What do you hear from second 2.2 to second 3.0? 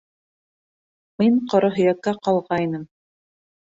ҡалғайным